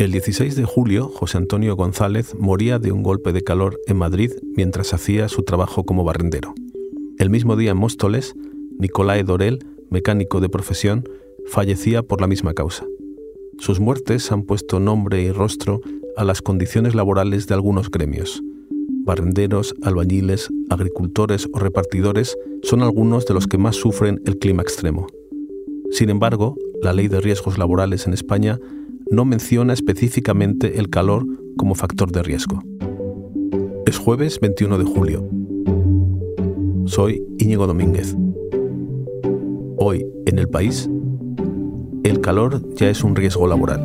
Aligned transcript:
El 0.00 0.12
16 0.12 0.56
de 0.56 0.64
julio, 0.64 1.08
José 1.08 1.36
Antonio 1.36 1.76
González 1.76 2.34
moría 2.34 2.78
de 2.78 2.90
un 2.90 3.02
golpe 3.02 3.34
de 3.34 3.42
calor 3.42 3.78
en 3.86 3.98
Madrid 3.98 4.32
mientras 4.56 4.94
hacía 4.94 5.28
su 5.28 5.42
trabajo 5.42 5.84
como 5.84 6.04
barrendero. 6.04 6.54
El 7.18 7.28
mismo 7.28 7.54
día 7.54 7.72
en 7.72 7.76
Móstoles, 7.76 8.34
Nicolae 8.78 9.24
Dorel, 9.24 9.58
mecánico 9.90 10.40
de 10.40 10.48
profesión, 10.48 11.04
fallecía 11.48 12.02
por 12.02 12.22
la 12.22 12.28
misma 12.28 12.54
causa. 12.54 12.86
Sus 13.58 13.78
muertes 13.78 14.32
han 14.32 14.44
puesto 14.44 14.80
nombre 14.80 15.20
y 15.20 15.32
rostro 15.32 15.82
a 16.16 16.24
las 16.24 16.40
condiciones 16.40 16.94
laborales 16.94 17.46
de 17.46 17.52
algunos 17.52 17.90
gremios. 17.90 18.42
Barrenderos, 19.04 19.74
albañiles, 19.82 20.48
agricultores 20.70 21.46
o 21.52 21.58
repartidores 21.58 22.38
son 22.62 22.80
algunos 22.80 23.26
de 23.26 23.34
los 23.34 23.46
que 23.46 23.58
más 23.58 23.76
sufren 23.76 24.18
el 24.24 24.38
clima 24.38 24.62
extremo. 24.62 25.08
Sin 25.90 26.08
embargo, 26.08 26.56
la 26.80 26.94
ley 26.94 27.08
de 27.08 27.20
riesgos 27.20 27.58
laborales 27.58 28.06
en 28.06 28.14
España 28.14 28.58
no 29.10 29.24
menciona 29.24 29.72
específicamente 29.72 30.78
el 30.78 30.88
calor 30.88 31.26
como 31.56 31.74
factor 31.74 32.12
de 32.12 32.22
riesgo. 32.22 32.62
Es 33.84 33.98
jueves 33.98 34.38
21 34.38 34.78
de 34.78 34.84
julio. 34.84 35.28
Soy 36.86 37.22
Íñigo 37.38 37.66
Domínguez. 37.66 38.16
Hoy, 39.76 40.06
en 40.26 40.38
el 40.38 40.48
país, 40.48 40.88
el 42.04 42.20
calor 42.20 42.62
ya 42.76 42.88
es 42.88 43.02
un 43.02 43.16
riesgo 43.16 43.48
laboral. 43.48 43.84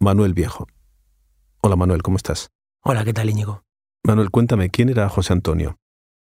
Manuel 0.00 0.32
Viejo. 0.32 0.68
Hola 1.60 1.74
Manuel, 1.74 2.02
¿cómo 2.02 2.16
estás? 2.16 2.50
Hola, 2.84 3.04
¿qué 3.04 3.12
tal 3.12 3.28
Íñigo? 3.30 3.64
Manuel, 4.04 4.30
cuéntame, 4.30 4.70
¿quién 4.70 4.90
era 4.90 5.08
José 5.08 5.32
Antonio? 5.32 5.76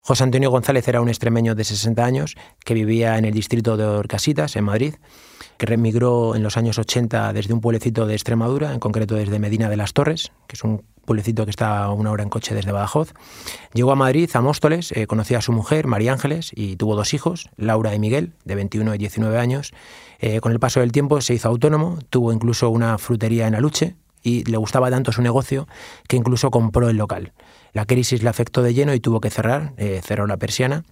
José 0.08 0.24
Antonio 0.24 0.52
González 0.52 0.88
era 0.88 1.02
un 1.02 1.10
extremeño 1.10 1.56
de 1.56 1.64
60 1.64 2.06
años 2.06 2.36
que 2.64 2.76
vivía 2.76 3.18
en 3.18 3.26
el 3.26 3.34
distrito 3.34 3.76
de 3.76 3.86
Orcasitas, 3.86 4.56
en 4.56 4.64
Madrid, 4.64 4.94
que 5.58 5.66
remigró 5.66 6.36
en 6.36 6.44
los 6.44 6.58
años 6.58 6.78
80 6.78 7.34
desde 7.34 7.56
un 7.56 7.60
pueblecito 7.60 8.06
de 8.06 8.14
Extremadura, 8.14 8.72
en 8.72 8.80
concreto 8.80 9.16
desde 9.16 9.40
Medina 9.40 9.68
de 9.68 9.78
las 9.78 9.94
Torres, 9.94 10.32
que 10.46 10.58
es 10.58 10.64
un 10.64 10.84
pueblecito 11.06 11.46
que 11.46 11.50
está 11.50 11.84
a 11.84 11.92
una 11.92 12.12
hora 12.12 12.22
en 12.22 12.30
coche 12.30 12.54
desde 12.54 12.72
Badajoz. 12.72 13.16
Llegó 13.74 13.94
a 13.94 13.96
Madrid, 13.96 14.30
a 14.36 14.42
Móstoles, 14.42 14.92
eh, 14.92 15.08
conoció 15.08 15.40
a 15.40 15.42
su 15.42 15.52
mujer, 15.52 15.88
María 15.88 16.12
Ángeles, 16.12 16.52
y 16.54 16.76
tuvo 16.76 16.96
dos 16.96 17.16
hijos, 17.16 17.50
Laura 17.58 17.96
y 17.96 17.98
Miguel, 17.98 18.34
de 18.44 18.54
21 18.54 18.94
y 18.94 19.00
19 19.00 19.40
años. 19.40 19.74
Eh, 20.20 20.40
con 20.40 20.52
el 20.52 20.60
paso 20.60 20.82
del 20.82 20.92
tiempo 20.92 21.20
se 21.22 21.34
hizo 21.34 21.50
autónomo, 21.50 21.98
tuvo 22.12 22.32
incluso 22.32 22.70
una 22.70 23.00
frutería 23.00 23.48
en 23.48 23.56
Aluche, 23.56 23.96
y 24.26 24.44
le 24.44 24.58
gustaba 24.58 24.90
tanto 24.90 25.12
su 25.12 25.22
negocio 25.22 25.68
que 26.10 26.18
incluso 26.18 26.50
compró 26.50 26.90
el 26.90 26.98
local. 26.98 27.32
La 27.74 27.86
crisis 27.86 28.24
le 28.24 28.30
afectó 28.30 28.64
de 28.64 28.74
lleno 28.74 28.94
y 28.94 29.00
tuvo 29.00 29.22
que 29.22 29.30
cerrar, 29.30 29.74
eh, 29.78 30.02
cerró 30.04 30.26
la 30.26 30.38
persiana 30.38 30.84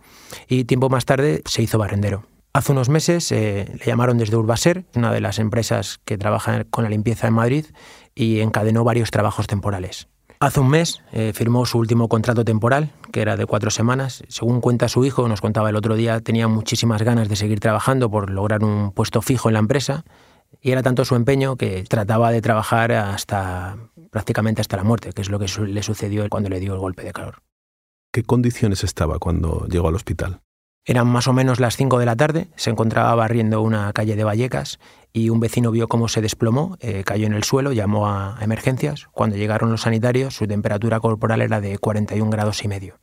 y 0.48 0.66
tiempo 0.66 0.88
más 0.90 1.06
tarde 1.06 1.42
se 1.46 1.64
hizo 1.64 1.80
barrendero. 1.80 2.28
Hace 2.54 2.72
unos 2.72 2.90
meses 2.90 3.32
eh, 3.32 3.66
le 3.80 3.86
llamaron 3.86 4.20
desde 4.20 4.38
Urbaser, 4.38 4.86
una 4.96 5.12
de 5.12 5.20
las 5.20 5.40
empresas 5.40 6.00
que 6.06 6.20
trabaja 6.20 6.66
con 6.66 6.84
la 6.84 6.92
limpieza 6.92 7.28
en 7.28 7.34
Madrid, 7.34 7.66
y 8.14 8.42
encadenó 8.42 8.84
varios 8.84 9.10
trabajos 9.10 9.48
temporales. 9.48 10.08
Hace 10.40 10.60
un 10.60 10.70
mes 10.70 11.02
eh, 11.14 11.32
firmó 11.34 11.66
su 11.66 11.80
último 11.80 12.08
contrato 12.08 12.46
temporal, 12.46 12.92
que 13.12 13.22
era 13.22 13.38
de 13.38 13.48
cuatro 13.48 13.72
semanas. 13.72 14.24
Según 14.28 14.62
cuenta 14.62 14.88
su 14.88 15.04
hijo, 15.04 15.28
nos 15.28 15.42
contaba 15.42 15.72
el 15.72 15.76
otro 15.76 15.96
día, 15.96 16.20
tenía 16.20 16.48
muchísimas 16.48 17.02
ganas 17.02 17.28
de 17.28 17.36
seguir 17.36 17.60
trabajando 17.60 18.12
por 18.12 18.30
lograr 18.30 18.64
un 18.64 18.92
puesto 18.92 19.24
fijo 19.24 19.50
en 19.50 19.54
la 19.54 19.60
empresa 19.60 20.04
y 20.64 20.72
era 20.72 20.82
tanto 20.82 21.04
su 21.04 21.16
empeño 21.16 21.58
que 21.58 21.84
trataba 21.84 22.32
de 22.32 22.42
trabajar 22.42 22.94
hasta 22.94 23.78
prácticamente 24.10 24.62
hasta 24.62 24.78
la 24.78 24.84
muerte, 24.84 25.12
que 25.12 25.22
es 25.22 25.30
lo 25.30 25.38
que 25.38 25.48
le 25.68 25.84
sucedió 25.84 26.28
cuando 26.30 26.50
le 26.50 26.62
dio 26.62 26.74
el 26.74 26.80
golpe 26.80 27.04
de 27.04 27.12
calor. 27.12 27.44
¿Qué 28.14 28.24
condiciones 28.24 28.84
estaba 28.84 29.20
cuando 29.20 29.68
llegó 29.68 29.90
al 29.90 29.96
hospital? 29.96 30.40
Eran 30.86 31.08
más 31.08 31.28
o 31.28 31.34
menos 31.34 31.60
las 31.60 31.76
5 31.76 32.00
de 32.00 32.06
la 32.06 32.16
tarde, 32.16 32.48
se 32.56 32.70
encontraba 32.70 33.14
barriendo 33.16 33.62
una 33.62 33.92
calle 33.92 34.16
de 34.16 34.24
Vallecas 34.24 34.80
y 35.12 35.30
un 35.30 35.42
vecino 35.42 35.72
vio 35.72 35.88
cómo 35.88 36.08
se 36.08 36.22
desplomó, 36.22 36.78
eh, 36.80 37.04
cayó 37.06 37.28
en 37.28 37.34
el 37.34 37.44
suelo, 37.44 37.74
llamó 37.74 38.08
a 38.08 38.38
emergencias. 38.42 39.08
Cuando 39.12 39.36
llegaron 39.36 39.72
los 39.72 39.82
sanitarios, 39.82 40.36
su 40.36 40.48
temperatura 40.48 41.00
corporal 41.00 41.42
era 41.42 41.60
de 41.60 41.78
41 41.78 42.30
grados 42.30 42.64
y 42.64 42.68
medio. 42.70 43.00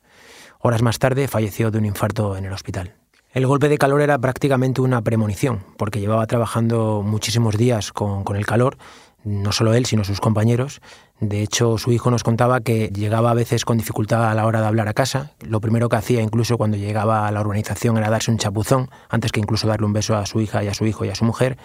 Horas 0.59 0.81
más 0.81 0.99
tarde 0.99 1.27
falleció 1.27 1.69
de 1.69 1.77
un 1.77 1.85
infarto 1.85 2.37
en 2.37 2.45
el 2.45 2.53
hospital. 2.53 2.95
El 3.33 3.47
golpe 3.47 3.69
de 3.69 3.77
calor 3.77 4.01
era 4.01 4.19
prácticamente 4.19 4.81
una 4.81 5.01
premonición, 5.03 5.63
porque 5.77 6.01
llevaba 6.01 6.27
trabajando 6.27 7.01
muchísimos 7.01 7.55
días 7.55 7.93
con, 7.93 8.25
el 8.35 8.45
calor, 8.45 8.77
no 9.23 9.53
solo 9.53 9.73
él, 9.73 9.85
sino 9.85 10.03
sus 10.03 10.19
compañeros. 10.19 10.81
De 11.21 11.41
hecho, 11.41 11.77
su 11.77 11.93
hijo 11.93 12.11
nos 12.11 12.23
contaba 12.23 12.59
que 12.59 12.89
llegaba 12.89 13.31
a 13.31 13.33
veces 13.33 13.63
con 13.63 13.77
dificultad 13.77 14.29
a 14.29 14.35
la 14.35 14.45
hora 14.45 14.59
de 14.59 14.67
hablar 14.67 14.89
a 14.89 14.93
casa. 14.93 15.31
Lo 15.39 15.61
primero 15.61 15.87
que 15.87 15.95
hacía 15.95 16.21
incluso 16.21 16.57
cuando 16.57 16.75
llegaba 16.75 17.25
a 17.25 17.31
la 17.31 17.39
urbanización 17.39 17.97
era 17.97 18.09
darse 18.09 18.31
un 18.31 18.37
chapuzón, 18.37 18.89
antes 19.07 19.31
que 19.31 19.39
incluso 19.39 19.65
darle 19.65 19.85
un 19.85 19.93
beso 19.93 20.17
a 20.17 20.25
su 20.25 20.41
hija 20.41 20.61
y 20.65 20.67
a 20.67 20.73
su 20.73 20.85
hijo 20.85 21.05
y 21.05 21.09
a 21.09 21.15
su 21.15 21.23
mujer. 21.23 21.57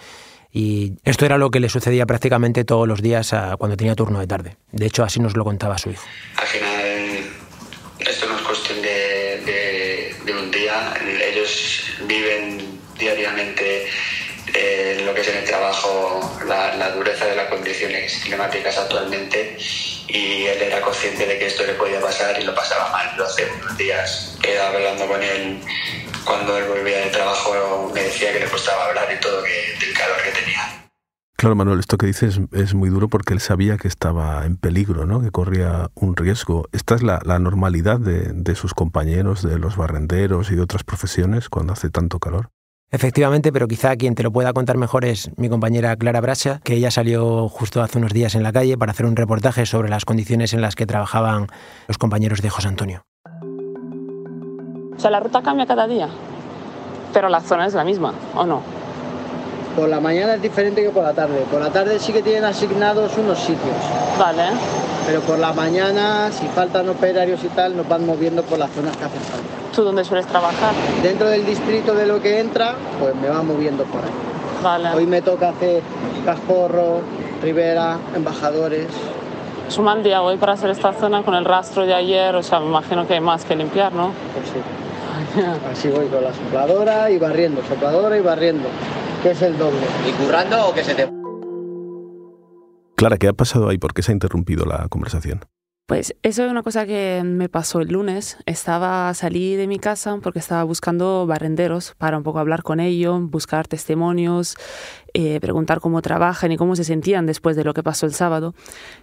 Y 0.53 0.93
esto 1.03 1.25
era 1.25 1.37
lo 1.37 1.51
que 1.51 1.59
le 1.59 1.67
sucedía 1.67 2.05
prácticamente 2.05 2.63
todos 2.63 2.87
los 2.87 3.01
días 3.01 3.35
cuando 3.57 3.75
tenía 3.75 3.93
turno 3.93 4.19
de 4.19 4.27
tarde. 4.27 4.55
De 4.71 4.85
hecho, 4.85 5.03
así 5.03 5.19
nos 5.19 5.35
lo 5.35 5.43
contaba 5.43 5.77
su 5.77 5.89
hijo. 5.89 6.05
Trabajo 15.77 16.45
la, 16.45 16.91
dureza 16.91 17.25
de 17.25 17.35
las 17.35 17.47
condiciones 17.49 18.21
climáticas 18.23 18.77
actualmente 18.77 19.57
y 20.07 20.45
él 20.45 20.61
era 20.61 20.81
consciente 20.81 21.25
de 21.25 21.37
que 21.37 21.47
esto 21.47 21.65
le 21.65 21.73
podía 21.73 21.99
pasar 21.99 22.39
y 22.39 22.43
lo 22.43 22.55
pasaba 22.55 22.91
mal. 22.91 23.07
Lo 23.17 23.25
hace 23.25 23.47
unos 23.61 23.77
días 23.77 24.37
quedaba 24.41 24.75
hablando 24.75 25.07
con 25.07 25.21
él 25.21 25.61
cuando 26.25 26.57
él 26.57 26.65
volvía 26.65 26.99
de 26.99 27.09
trabajo 27.09 27.91
me 27.93 28.03
decía 28.03 28.33
que 28.33 28.39
le 28.39 28.47
costaba 28.47 28.85
hablar 28.85 29.07
y 29.15 29.19
todo 29.21 29.43
que, 29.43 29.85
del 29.85 29.93
calor 29.93 30.17
que 30.23 30.31
tenía. 30.31 30.89
Claro, 31.37 31.55
Manuel, 31.55 31.79
esto 31.79 31.97
que 31.97 32.07
dices 32.07 32.39
es 32.51 32.73
muy 32.73 32.89
duro 32.89 33.09
porque 33.09 33.33
él 33.33 33.39
sabía 33.39 33.77
que 33.77 33.87
estaba 33.87 34.45
en 34.45 34.57
peligro, 34.57 35.05
¿no? 35.05 35.21
que 35.21 35.29
corría 35.29 35.91
un 35.93 36.15
riesgo. 36.15 36.67
¿Esta 36.71 36.95
es 36.95 37.03
la, 37.03 37.19
normalidad 37.39 37.99
de, 37.99 38.31
de, 38.33 38.55
sus 38.55 38.73
compañeros, 38.73 39.43
de 39.43 39.59
los 39.59 39.77
barrenderos 39.77 40.49
y 40.49 40.55
de 40.55 40.61
otras 40.61 40.83
profesiones 40.83 41.49
cuando 41.49 41.73
hace 41.73 41.91
tanto 41.91 42.19
calor? 42.19 42.49
Efectivamente, 42.89 43.51
pero 43.51 43.67
quizá 43.67 43.97
quien 43.97 44.15
te 44.15 44.23
lo 44.23 44.31
pueda 44.31 44.53
contar 44.53 44.77
mejor 44.77 45.03
es 45.03 45.29
mi 45.35 45.49
compañera 45.49 45.97
Clara 45.97 46.21
Bracha, 46.21 46.61
que 46.63 46.75
ella 46.75 46.89
salió 46.89 47.49
justo 47.49 47.81
hace 47.81 47.97
unos 47.97 48.13
días 48.13 48.33
en 48.33 48.43
la 48.43 48.53
calle 48.53 48.77
para 48.77 48.93
hacer 48.93 49.05
un 49.05 49.17
reportaje 49.17 49.65
sobre 49.65 49.89
las 49.89 50.05
condiciones 50.05 50.53
en 50.53 50.61
las 50.61 50.75
que 50.75 50.85
trabajaban 50.85 51.47
los 51.89 51.97
compañeros 51.97 52.41
de 52.41 52.49
José 52.49 52.69
Antonio. 52.69 53.03
O 54.95 54.99
sea, 54.99 55.11
la 55.11 55.19
ruta 55.19 55.43
cambia 55.43 55.65
cada 55.65 55.85
día, 55.85 56.07
pero 57.13 57.27
la 57.27 57.41
zona 57.41 57.65
es 57.65 57.73
la 57.73 57.83
misma, 57.83 58.13
¿o 58.35 58.45
no? 58.45 58.61
Por 59.75 59.89
la 59.89 59.99
mañana 59.99 60.35
es 60.35 60.41
diferente 60.41 60.81
que 60.81 60.89
por 60.89 61.03
la 61.03 61.13
tarde. 61.13 61.45
Por 61.51 61.59
la 61.59 61.69
tarde 61.69 61.99
sí 61.99 62.13
que 62.13 62.23
tienen 62.23 62.45
asignados 62.45 63.17
unos 63.17 63.37
sitios. 63.37 63.75
Vale. 64.17 64.43
Pero 65.05 65.19
por 65.21 65.37
la 65.37 65.51
mañana, 65.51 66.31
si 66.31 66.47
faltan 66.47 66.87
operarios 66.87 67.43
y 67.43 67.49
tal, 67.49 67.75
nos 67.75 67.87
van 67.87 68.05
moviendo 68.05 68.43
por 68.43 68.57
las 68.57 68.71
zonas 68.71 68.95
que 68.95 69.03
hacen 69.03 69.21
falta. 69.21 69.56
¿Tú 69.77 69.83
dónde 69.83 70.03
sueles 70.03 70.25
trabajar? 70.25 70.73
Dentro 71.03 71.29
del 71.29 71.45
distrito 71.45 71.93
de 71.93 72.07
lo 72.07 72.19
que 72.19 72.39
entra, 72.39 72.73
pues 72.99 73.13
me 73.13 73.29
van 73.29 73.45
moviendo 73.45 73.83
por 73.83 74.01
ahí. 74.01 74.09
Vale. 74.63 74.89
Hoy 74.89 75.05
me 75.05 75.21
toca 75.21 75.49
hacer 75.49 75.83
Casporro, 76.25 77.01
Rivera, 77.43 77.99
Embajadores. 78.15 78.87
Es 79.67 79.77
un 79.77 79.85
mal 79.85 80.01
día 80.01 80.23
hoy 80.23 80.37
para 80.37 80.53
hacer 80.53 80.71
esta 80.71 80.93
zona 80.93 81.21
con 81.21 81.35
el 81.35 81.45
rastro 81.45 81.85
de 81.85 81.93
ayer, 81.93 82.33
o 82.33 82.41
sea, 82.41 82.59
me 82.59 82.65
imagino 82.65 83.05
que 83.05 83.13
hay 83.13 83.19
más 83.19 83.45
que 83.45 83.55
limpiar, 83.55 83.93
¿no? 83.93 84.13
Pues 84.33 84.47
sí. 84.49 85.41
Así 85.71 85.89
voy 85.89 86.07
con 86.07 86.23
la 86.23 86.33
sopladora 86.33 87.11
y 87.11 87.19
barriendo, 87.19 87.61
sopladora 87.69 88.17
y 88.17 88.21
barriendo 88.21 88.67
que 89.21 89.29
es 89.29 89.41
el 89.43 89.59
doble. 89.59 89.85
¿Y 90.09 90.11
currando 90.13 90.69
o 90.69 90.73
que 90.73 90.83
se 90.83 90.95
te... 90.95 91.07
Clara, 92.95 93.17
¿qué 93.17 93.27
ha 93.27 93.33
pasado 93.33 93.69
ahí? 93.69 93.77
¿Por 93.77 93.93
qué 93.93 94.01
se 94.01 94.11
ha 94.11 94.13
interrumpido 94.13 94.65
la 94.65 94.87
conversación? 94.89 95.41
Pues 95.87 96.17
eso 96.21 96.43
es 96.43 96.51
una 96.51 96.63
cosa 96.63 96.85
que 96.85 97.21
me 97.23 97.47
pasó 97.47 97.79
el 97.79 97.87
lunes. 97.87 98.35
Estaba, 98.45 99.13
salí 99.13 99.55
de 99.55 99.67
mi 99.67 99.79
casa 99.79 100.19
porque 100.21 100.39
estaba 100.39 100.65
buscando 100.65 101.25
barrenderos 101.25 101.95
para 101.97 102.17
un 102.17 102.23
poco 102.23 102.39
hablar 102.39 102.61
con 102.61 102.81
ellos, 102.81 103.21
buscar 103.29 103.69
testimonios 103.69 104.57
eh, 105.19 105.39
preguntar 105.39 105.79
cómo 105.79 106.03
trabajan 106.03 106.51
y 106.51 106.57
cómo 106.57 106.75
se 106.75 106.83
sentían 106.83 107.25
después 107.25 107.55
de 107.55 107.63
lo 107.63 107.73
que 107.73 107.81
pasó 107.81 108.05
el 108.05 108.13
sábado. 108.13 108.53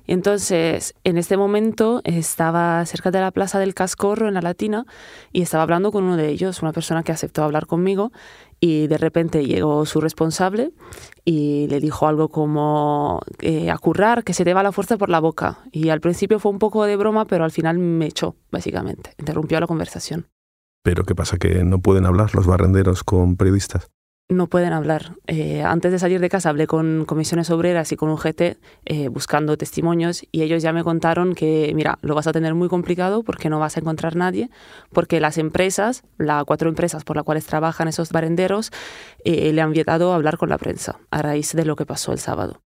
Y 0.06 0.12
entonces, 0.12 0.94
en 1.02 1.18
este 1.18 1.36
momento 1.36 2.02
estaba 2.04 2.86
cerca 2.86 3.10
de 3.10 3.18
la 3.18 3.32
Plaza 3.32 3.58
del 3.58 3.74
Cascorro, 3.74 4.28
en 4.28 4.34
la 4.34 4.40
Latina, 4.40 4.86
y 5.32 5.42
estaba 5.42 5.64
hablando 5.64 5.90
con 5.90 6.04
uno 6.04 6.16
de 6.16 6.28
ellos, 6.28 6.62
una 6.62 6.72
persona 6.72 7.02
que 7.02 7.10
aceptó 7.10 7.42
hablar 7.42 7.66
conmigo, 7.66 8.12
y 8.60 8.86
de 8.86 8.96
repente 8.96 9.44
llegó 9.44 9.84
su 9.86 10.00
responsable 10.00 10.70
y 11.24 11.66
le 11.68 11.80
dijo 11.80 12.06
algo 12.06 12.28
como 12.28 13.20
eh, 13.40 13.70
a 13.70 13.78
currar, 13.78 14.24
que 14.24 14.34
se 14.34 14.44
te 14.44 14.54
va 14.54 14.62
la 14.62 14.72
fuerza 14.72 14.98
por 14.98 15.08
la 15.08 15.20
boca. 15.20 15.60
Y 15.72 15.88
al 15.88 16.00
principio 16.00 16.38
fue 16.38 16.52
un 16.52 16.58
poco 16.58 16.84
de 16.84 16.96
broma, 16.96 17.24
pero 17.24 17.44
al 17.44 17.50
final 17.50 17.78
me 17.78 18.06
echó, 18.06 18.36
básicamente. 18.50 19.14
Interrumpió 19.18 19.58
la 19.60 19.66
conversación. 19.66 20.28
¿Pero 20.82 21.04
qué 21.04 21.14
pasa? 21.14 21.38
¿Que 21.38 21.64
no 21.64 21.80
pueden 21.80 22.04
hablar 22.04 22.34
los 22.34 22.46
barrenderos 22.46 23.04
con 23.04 23.36
periodistas? 23.36 23.90
No 24.28 24.48
pueden 24.48 24.72
hablar. 24.72 25.16
Eh, 25.26 25.62
antes 25.62 25.92
de 25.92 25.98
salir 25.98 26.20
de 26.20 26.28
casa 26.28 26.48
hablé 26.48 26.66
con 26.66 27.04
comisiones 27.04 27.50
obreras 27.50 27.92
y 27.92 27.96
con 27.96 28.10
UGT 28.10 28.58
eh, 28.84 29.08
buscando 29.08 29.56
testimonios 29.56 30.24
y 30.32 30.42
ellos 30.42 30.62
ya 30.62 30.72
me 30.72 30.84
contaron 30.84 31.34
que, 31.34 31.72
mira, 31.74 31.98
lo 32.02 32.14
vas 32.14 32.26
a 32.26 32.32
tener 32.32 32.54
muy 32.54 32.68
complicado 32.68 33.22
porque 33.22 33.50
no 33.50 33.58
vas 33.58 33.76
a 33.76 33.80
encontrar 33.80 34.16
nadie, 34.16 34.50
porque 34.92 35.20
las 35.20 35.38
empresas, 35.38 36.04
las 36.18 36.44
cuatro 36.44 36.68
empresas 36.68 37.04
por 37.04 37.16
las 37.16 37.24
cuales 37.24 37.46
trabajan 37.46 37.88
esos 37.88 38.10
barenderos, 38.10 38.70
eh, 39.24 39.52
le 39.52 39.60
han 39.60 39.72
vietado 39.72 40.12
hablar 40.12 40.38
con 40.38 40.48
la 40.48 40.58
prensa 40.58 40.98
a 41.10 41.22
raíz 41.22 41.52
de 41.52 41.64
lo 41.64 41.76
que 41.76 41.86
pasó 41.86 42.12
el 42.12 42.18
sábado. 42.18 42.60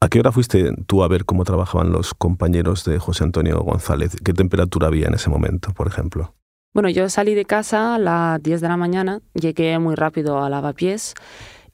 ¿A 0.00 0.08
qué 0.08 0.18
hora 0.18 0.32
fuiste 0.32 0.70
tú 0.86 1.02
a 1.02 1.08
ver 1.08 1.24
cómo 1.24 1.44
trabajaban 1.44 1.90
los 1.90 2.12
compañeros 2.12 2.84
de 2.84 2.98
José 2.98 3.24
Antonio 3.24 3.58
González? 3.60 4.16
¿Qué 4.22 4.34
temperatura 4.34 4.88
había 4.88 5.06
en 5.06 5.14
ese 5.14 5.30
momento, 5.30 5.72
por 5.72 5.86
ejemplo? 5.86 6.34
Bueno, 6.74 6.88
yo 6.88 7.08
salí 7.08 7.36
de 7.36 7.44
casa 7.44 7.94
a 7.94 7.98
las 8.00 8.42
10 8.42 8.60
de 8.60 8.66
la 8.66 8.76
mañana, 8.76 9.20
llegué 9.32 9.78
muy 9.78 9.94
rápido 9.94 10.42
a 10.42 10.50
lavapiés 10.50 11.14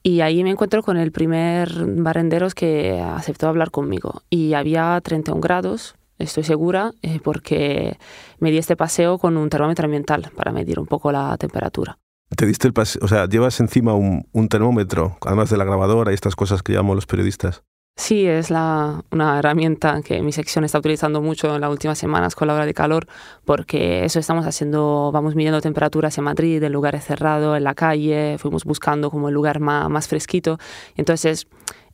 y 0.02 0.20
ahí 0.20 0.44
me 0.44 0.50
encuentro 0.50 0.82
con 0.82 0.98
el 0.98 1.10
primer 1.10 1.70
barrenderos 1.86 2.54
que 2.54 3.00
aceptó 3.00 3.48
hablar 3.48 3.70
conmigo. 3.70 4.20
Y 4.28 4.52
había 4.52 5.00
31 5.02 5.40
grados, 5.40 5.94
estoy 6.18 6.44
segura, 6.44 6.92
eh, 7.00 7.18
porque 7.24 7.96
me 8.40 8.50
di 8.50 8.58
este 8.58 8.76
paseo 8.76 9.16
con 9.16 9.38
un 9.38 9.48
termómetro 9.48 9.86
ambiental 9.86 10.30
para 10.36 10.52
medir 10.52 10.78
un 10.78 10.86
poco 10.86 11.10
la 11.12 11.34
temperatura. 11.38 11.98
¿Te 12.36 12.44
diste 12.44 12.68
el 12.68 12.74
paseo? 12.74 13.00
O 13.02 13.08
sea, 13.08 13.26
llevas 13.26 13.58
encima 13.60 13.94
un, 13.94 14.28
un 14.32 14.48
termómetro, 14.48 15.16
además 15.22 15.48
de 15.48 15.56
la 15.56 15.64
grabadora 15.64 16.10
y 16.10 16.14
estas 16.14 16.36
cosas 16.36 16.62
que 16.62 16.74
llamamos 16.74 16.96
los 16.96 17.06
periodistas. 17.06 17.62
Sí, 17.96 18.26
es 18.26 18.50
una 18.50 19.38
herramienta 19.38 20.00
que 20.02 20.22
mi 20.22 20.32
sección 20.32 20.64
está 20.64 20.78
utilizando 20.78 21.20
mucho 21.20 21.54
en 21.54 21.60
las 21.60 21.70
últimas 21.70 21.98
semanas 21.98 22.34
con 22.34 22.48
la 22.48 22.54
hora 22.54 22.66
de 22.66 22.72
calor, 22.74 23.06
porque 23.44 24.04
eso 24.04 24.18
estamos 24.18 24.46
haciendo, 24.46 25.10
vamos 25.12 25.34
midiendo 25.34 25.60
temperaturas 25.60 26.16
en 26.16 26.24
Madrid, 26.24 26.62
en 26.62 26.72
lugares 26.72 27.04
cerrados, 27.04 27.56
en 27.56 27.62
la 27.62 27.74
calle, 27.74 28.36
fuimos 28.38 28.64
buscando 28.64 29.10
como 29.10 29.28
el 29.28 29.34
lugar 29.34 29.60
más, 29.60 30.08
fresquito. 30.08 30.58
Entonces, 30.96 31.46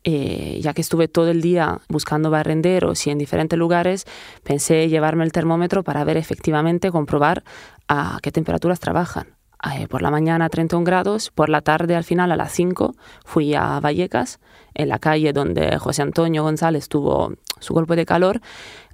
eh, 0.05 0.61
ya 0.63 0.73
que 0.73 0.81
estuve 0.81 1.09
todo 1.09 1.29
el 1.29 1.43
día 1.43 1.81
buscando 1.89 2.31
barrenderos 2.31 3.07
y 3.07 3.11
en 3.11 3.19
diferentes 3.19 3.59
lugares, 3.59 4.07
pensé 4.45 4.89
llevarme 4.89 5.25
el 5.25 5.33
termómetro 5.33 5.83
para 5.83 6.05
ver 6.05 6.17
efectivamente, 6.17 6.93
comprobar 6.93 7.43
a 7.89 8.21
qué 8.23 8.31
temperaturas 8.31 8.79
trabajan. 8.81 9.37
Eh, 9.75 9.89
por 9.89 10.03
la 10.03 10.11
mañana 10.11 10.49
31 10.49 10.85
grados, 10.85 11.31
por 11.31 11.49
la 11.49 11.63
tarde 11.63 11.97
al 11.97 12.05
final 12.05 12.31
a 12.31 12.37
las 12.37 12.53
5 12.53 12.95
fui 13.25 13.55
a 13.55 13.81
Vallecas, 13.81 14.39
en 14.77 14.89
la 14.89 14.99
calle 14.99 15.33
donde 15.33 15.79
José 15.79 16.03
Antonio 16.03 16.43
González 16.43 16.89
tuvo 16.89 17.33
su 17.59 17.75
golpe 17.75 17.97
de 17.97 18.07
calor 18.07 18.41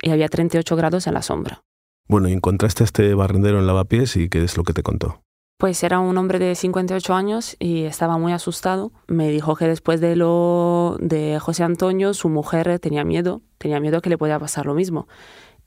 y 0.00 0.10
había 0.10 0.28
38 0.28 0.76
grados 0.76 1.06
en 1.06 1.14
la 1.14 1.22
sombra. 1.22 1.62
Bueno, 2.08 2.28
y 2.28 2.32
encontraste 2.32 2.84
a 2.84 2.86
este 2.86 3.14
barrendero 3.14 3.58
en 3.58 3.66
lavapiés 3.66 4.16
y 4.16 4.28
qué 4.28 4.42
es 4.44 4.56
lo 4.56 4.64
que 4.64 4.72
te 4.72 4.82
contó. 4.82 5.22
Pues 5.58 5.84
era 5.84 6.00
un 6.00 6.18
hombre 6.18 6.38
de 6.38 6.54
58 6.54 7.14
años 7.14 7.56
y 7.60 7.84
estaba 7.84 8.18
muy 8.18 8.32
asustado. 8.32 8.90
Me 9.06 9.30
dijo 9.30 9.54
que 9.54 9.68
después 9.68 10.00
de 10.00 10.16
lo 10.16 10.96
de 10.98 11.38
José 11.38 11.62
Antonio, 11.62 12.14
su 12.14 12.28
mujer 12.28 12.78
tenía 12.80 13.04
miedo, 13.04 13.42
tenía 13.58 13.78
miedo 13.78 14.02
que 14.02 14.10
le 14.10 14.18
podía 14.18 14.40
pasar 14.40 14.66
lo 14.66 14.74
mismo 14.74 15.06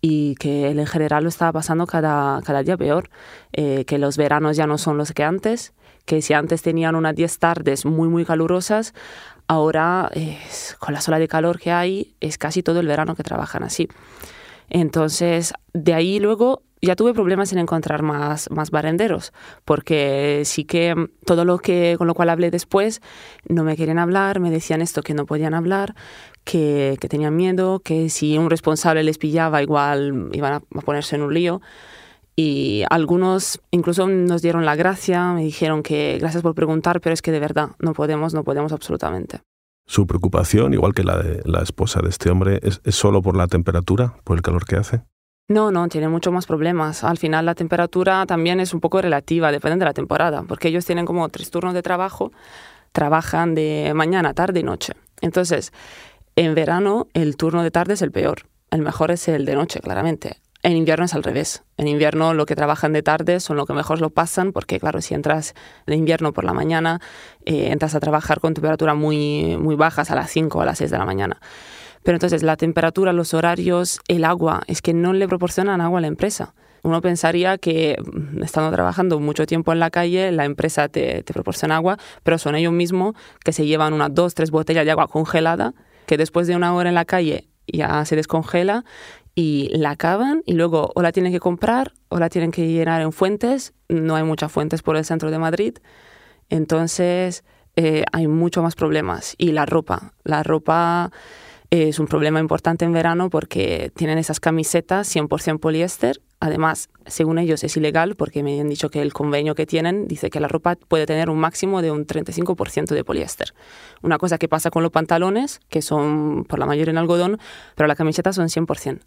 y 0.01 0.35
que 0.35 0.69
él 0.69 0.79
en 0.79 0.85
general 0.85 1.23
lo 1.23 1.29
estaba 1.29 1.53
pasando 1.53 1.87
cada, 1.87 2.41
cada 2.43 2.61
día 2.61 2.77
peor, 2.77 3.09
eh, 3.53 3.85
que 3.85 3.97
los 3.97 4.17
veranos 4.17 4.57
ya 4.57 4.67
no 4.67 4.77
son 4.77 4.97
los 4.97 5.13
que 5.13 5.23
antes, 5.23 5.73
que 6.05 6.21
si 6.21 6.33
antes 6.33 6.61
tenían 6.61 6.95
unas 6.95 7.15
10 7.15 7.39
tardes 7.39 7.85
muy, 7.85 8.07
muy 8.07 8.25
calurosas, 8.25 8.93
ahora 9.47 10.11
con 10.79 10.93
la 10.93 11.01
sola 11.01 11.19
de 11.19 11.27
calor 11.27 11.59
que 11.59 11.71
hay 11.71 12.15
es 12.19 12.37
casi 12.37 12.63
todo 12.63 12.79
el 12.79 12.87
verano 12.87 13.15
que 13.15 13.23
trabajan 13.23 13.63
así. 13.63 13.87
Entonces, 14.69 15.53
de 15.73 15.93
ahí 15.93 16.19
luego 16.19 16.63
ya 16.81 16.95
tuve 16.95 17.13
problemas 17.13 17.51
en 17.51 17.59
encontrar 17.59 18.03
más, 18.03 18.49
más 18.51 18.71
barenderos, 18.71 19.33
porque 19.65 20.43
sí 20.45 20.65
que 20.65 21.09
todo 21.25 21.43
lo 21.43 21.57
que 21.57 21.95
con 21.97 22.07
lo 22.07 22.13
cual 22.13 22.29
hablé 22.29 22.51
después 22.51 23.01
no 23.47 23.63
me 23.63 23.75
querían 23.75 23.99
hablar, 23.99 24.39
me 24.39 24.51
decían 24.51 24.81
esto 24.81 25.01
que 25.01 25.13
no 25.13 25.25
podían 25.25 25.53
hablar, 25.53 25.95
que, 26.43 26.97
que 27.01 27.09
tenían 27.09 27.35
miedo, 27.35 27.79
que 27.79 28.09
si 28.09 28.37
un 28.37 28.49
responsable 28.49 29.03
les 29.03 29.17
pillaba 29.17 29.61
igual 29.61 30.29
iban 30.33 30.53
a, 30.53 30.59
ponerse 30.81 31.15
en 31.15 31.23
un 31.23 31.33
lío. 31.33 31.61
Y 32.35 32.83
algunos 32.89 33.61
incluso 33.71 34.07
nos 34.07 34.41
dieron 34.41 34.65
la 34.65 34.75
gracia, 34.75 35.33
me 35.33 35.43
dijeron 35.43 35.83
que 35.83 36.17
gracias 36.19 36.43
por 36.43 36.53
preguntar, 36.53 36.99
pero 36.99 37.13
es 37.13 37.21
que 37.21 37.31
de 37.31 37.39
verdad 37.39 37.69
no 37.79 37.93
podemos, 37.93 38.33
no 38.33 38.43
podemos 38.43 38.73
absolutamente. 38.73 39.41
Su 39.87 40.05
preocupación, 40.07 40.73
igual 40.73 40.93
que 40.93 41.03
la 41.03 41.17
de 41.17 41.41
la 41.45 41.61
esposa 41.61 42.01
de 42.01 42.09
este 42.09 42.29
hombre, 42.29 42.59
¿es, 42.63 42.81
es 42.83 42.95
solo 42.95 43.21
por 43.21 43.37
la 43.37 43.47
temperatura, 43.47 44.15
por 44.23 44.35
el 44.35 44.41
calor 44.41 44.65
que 44.65 44.75
hace? 44.75 45.03
No, 45.47 45.71
no, 45.71 45.87
tiene 45.89 46.09
mucho 46.09 46.31
más 46.31 46.47
problemas. 46.47 47.03
Al 47.03 47.19
final 47.19 47.45
la 47.45 47.53
temperatura 47.53 48.25
también 48.25 48.59
es 48.59 48.73
un 48.73 48.79
poco 48.79 48.99
relativa, 48.99 49.51
depende 49.51 49.77
de 49.77 49.85
la 49.85 49.93
temporada, 49.93 50.43
porque 50.47 50.69
ellos 50.69 50.85
tienen 50.85 51.05
como 51.05 51.29
tres 51.29 51.51
turnos 51.51 51.75
de 51.75 51.83
trabajo, 51.83 52.31
trabajan 52.91 53.53
de 53.53 53.91
mañana, 53.93 54.33
tarde 54.33 54.61
y 54.61 54.63
noche. 54.63 54.93
Entonces, 55.21 55.71
en 56.35 56.55
verano 56.55 57.07
el 57.13 57.37
turno 57.37 57.61
de 57.61 57.69
tarde 57.69 57.93
es 57.93 58.01
el 58.01 58.11
peor, 58.11 58.47
el 58.71 58.81
mejor 58.81 59.11
es 59.11 59.27
el 59.27 59.45
de 59.45 59.53
noche, 59.53 59.81
claramente. 59.81 60.37
En 60.65 60.75
invierno 60.75 61.05
es 61.05 61.13
al 61.13 61.21
revés. 61.21 61.61
En 61.77 61.87
invierno 61.87 62.33
lo 62.33 62.47
que 62.47 62.55
trabajan 62.55 62.91
de 62.91 63.03
tarde 63.03 63.39
son 63.39 63.55
lo 63.55 63.67
que 63.67 63.73
mejor 63.73 64.01
lo 64.01 64.09
pasan, 64.09 64.51
porque 64.51 64.79
claro, 64.79 64.99
si 64.99 65.13
entras 65.13 65.53
de 65.85 65.93
invierno 65.93 66.33
por 66.33 66.43
la 66.43 66.53
mañana, 66.53 67.01
eh, 67.45 67.67
entras 67.69 67.93
a 67.93 67.99
trabajar 67.99 68.39
con 68.39 68.55
temperaturas 68.55 68.95
muy, 68.95 69.57
muy 69.57 69.75
bajas 69.75 70.09
a 70.09 70.15
las 70.15 70.31
5 70.31 70.57
o 70.57 70.61
a 70.61 70.65
las 70.65 70.79
6 70.79 70.89
de 70.89 70.97
la 70.97 71.05
mañana. 71.05 71.39
Pero 72.01 72.15
entonces 72.15 72.41
la 72.41 72.57
temperatura, 72.57 73.13
los 73.13 73.35
horarios, 73.35 73.99
el 74.07 74.25
agua, 74.25 74.63
es 74.65 74.81
que 74.81 74.95
no 74.95 75.13
le 75.13 75.27
proporcionan 75.27 75.81
agua 75.81 75.99
a 75.99 76.01
la 76.01 76.07
empresa. 76.07 76.55
Uno 76.81 76.99
pensaría 76.99 77.59
que 77.59 77.97
mm, 78.03 78.41
estando 78.41 78.71
trabajando 78.71 79.19
mucho 79.19 79.45
tiempo 79.45 79.71
en 79.71 79.79
la 79.79 79.91
calle, 79.91 80.31
la 80.31 80.45
empresa 80.45 80.89
te, 80.89 81.21
te 81.21 81.31
proporciona 81.31 81.75
agua, 81.75 81.99
pero 82.23 82.39
son 82.39 82.55
ellos 82.55 82.73
mismos 82.73 83.13
que 83.43 83.53
se 83.53 83.67
llevan 83.67 83.93
unas 83.93 84.15
dos, 84.15 84.33
tres 84.33 84.49
botellas 84.49 84.85
de 84.85 84.89
agua 84.89 85.09
congelada, 85.09 85.75
que 86.07 86.17
después 86.17 86.47
de 86.47 86.55
una 86.55 86.73
hora 86.73 86.89
en 86.89 86.95
la 86.95 87.05
calle 87.05 87.49
ya 87.67 88.03
se 88.05 88.15
descongela 88.15 88.83
y 89.35 89.69
la 89.73 89.91
acaban 89.91 90.41
y 90.45 90.53
luego 90.53 90.91
o 90.95 91.01
la 91.01 91.11
tienen 91.11 91.33
que 91.33 91.41
comprar 91.41 91.91
o 92.07 92.19
la 92.19 92.29
tienen 92.29 92.51
que 92.51 92.67
llenar 92.67 93.01
en 93.01 93.11
fuentes. 93.11 93.73
No 93.89 94.15
hay 94.15 94.23
muchas 94.23 94.51
fuentes 94.51 94.81
por 94.81 94.95
el 94.95 95.03
centro 95.03 95.29
de 95.29 95.37
Madrid. 95.37 95.77
Entonces 96.49 97.43
eh, 97.75 98.05
hay 98.13 98.27
mucho 98.27 98.63
más 98.63 98.75
problemas. 98.75 99.35
Y 99.37 99.51
la 99.51 99.65
ropa. 99.65 100.13
La 100.23 100.41
ropa 100.41 101.11
es 101.69 101.99
un 101.99 102.07
problema 102.07 102.39
importante 102.39 102.85
en 102.85 102.93
verano 102.93 103.29
porque 103.29 103.91
tienen 103.95 104.17
esas 104.17 104.39
camisetas 104.39 105.13
100% 105.13 105.59
poliéster. 105.59 106.21
Además, 106.39 106.89
según 107.05 107.37
ellos 107.37 107.63
es 107.63 107.75
ilegal 107.75 108.15
porque 108.15 108.43
me 108.43 108.59
han 108.61 108.69
dicho 108.69 108.89
que 108.89 109.01
el 109.01 109.11
convenio 109.11 109.55
que 109.55 109.65
tienen 109.65 110.07
dice 110.07 110.29
que 110.29 110.39
la 110.39 110.47
ropa 110.47 110.75
puede 110.75 111.05
tener 111.05 111.29
un 111.29 111.39
máximo 111.39 111.81
de 111.81 111.91
un 111.91 112.05
35% 112.05 112.93
de 112.93 113.03
poliéster. 113.03 113.53
Una 114.01 114.17
cosa 114.17 114.37
que 114.37 114.47
pasa 114.47 114.69
con 114.69 114.83
los 114.83 114.91
pantalones, 114.91 115.59
que 115.67 115.81
son 115.81 116.45
por 116.45 116.59
la 116.59 116.65
mayoría 116.65 116.91
en 116.91 116.97
algodón, 116.97 117.39
pero 117.75 117.87
las 117.87 117.97
camisetas 117.97 118.35
son 118.35 118.47
100%. 118.47 119.01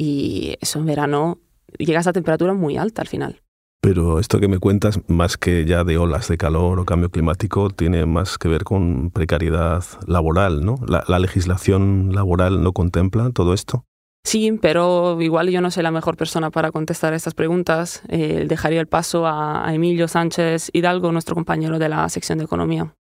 Y 0.00 0.56
eso 0.62 0.78
en 0.78 0.86
verano 0.86 1.40
llega 1.76 1.98
a 1.98 2.00
esa 2.00 2.14
temperatura 2.14 2.54
muy 2.54 2.78
alta 2.78 3.02
al 3.02 3.08
final. 3.08 3.42
Pero 3.82 4.18
esto 4.18 4.40
que 4.40 4.48
me 4.48 4.58
cuentas, 4.58 4.98
más 5.08 5.36
que 5.36 5.66
ya 5.66 5.84
de 5.84 5.98
olas 5.98 6.28
de 6.28 6.38
calor 6.38 6.80
o 6.80 6.86
cambio 6.86 7.10
climático, 7.10 7.68
tiene 7.68 8.06
más 8.06 8.38
que 8.38 8.48
ver 8.48 8.64
con 8.64 9.10
precariedad 9.10 9.84
laboral, 10.06 10.64
¿no? 10.64 10.76
¿La, 10.88 11.18
legislación 11.18 12.14
laboral 12.14 12.62
no 12.62 12.72
contempla 12.72 13.30
todo 13.30 13.52
esto? 13.52 13.84
Sí, 14.24 14.58
pero 14.62 15.20
igual 15.20 15.50
yo 15.50 15.60
no 15.60 15.70
soy 15.70 15.82
la 15.82 15.90
mejor 15.90 16.16
persona 16.16 16.50
para 16.50 16.72
contestar 16.72 17.12
estas 17.12 17.34
preguntas. 17.34 18.02
Eh, 18.08 18.46
dejaría 18.48 18.80
el 18.80 18.86
paso 18.86 19.26
a, 19.26 19.68
a 19.68 19.74
Emilio 19.74 20.08
Sánchez 20.08 20.70
Hidalgo, 20.72 21.12
nuestro 21.12 21.34
compañero 21.34 21.78
de 21.78 21.90
la 21.90 22.08
sección 22.08 22.38
de 22.38 22.44
Economía. 22.44 22.94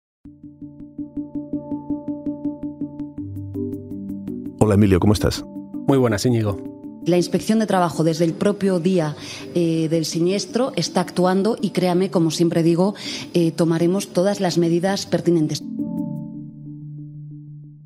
Hola 4.59 4.75
Emilio, 4.75 4.99
¿cómo 4.99 5.13
estás? 5.13 5.45
Muy 5.87 5.97
buenas, 5.97 6.27
Íñigo. 6.27 6.78
La 7.09 7.17
inspección 7.17 7.59
de 7.59 7.67
trabajo 7.67 8.05
desde 8.05 8.27
el 8.27 8.35
propio 8.35 8.81
día 8.81 9.17
eh, 9.55 9.89
del 9.89 10.05
siniestro 10.05 10.73
está 10.77 11.01
actuando 11.01 11.57
y 11.59 11.71
créame, 11.71 12.11
como 12.11 12.31
siempre 12.31 12.63
digo, 12.63 12.95
eh, 13.33 13.51
tomaremos 13.51 14.13
todas 14.13 14.41
las 14.41 14.59
medidas 14.59 15.07
pertinentes. 15.07 15.63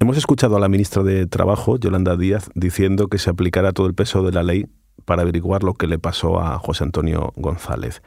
Hemos 0.00 0.17
escuchado 0.17 0.57
a 0.57 0.61
la 0.61 0.69
ministra 0.69 1.05
de 1.05 1.29
Trabajo, 1.29 1.79
Yolanda 1.79 2.17
Díaz, 2.17 2.50
diciendo 2.57 3.07
que 3.07 3.19
se 3.19 3.31
aplicará 3.31 3.71
todo 3.71 3.87
el 3.87 3.95
peso 3.95 4.25
de 4.25 4.33
la 4.33 4.43
ley 4.43 4.67
para 5.05 5.23
averiguar 5.23 5.62
lo 5.62 5.75
que 5.75 5.87
le 5.87 6.00
pasó 6.00 6.41
a 6.41 6.59
José 6.59 6.83
Antonio 6.83 7.33
González. 7.37 8.02